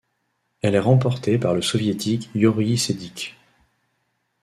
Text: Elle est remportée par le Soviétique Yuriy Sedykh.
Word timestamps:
Elle 0.63 0.73
est 0.73 0.79
remportée 0.79 1.37
par 1.37 1.53
le 1.53 1.61
Soviétique 1.61 2.31
Yuriy 2.33 2.75
Sedykh. 2.79 3.37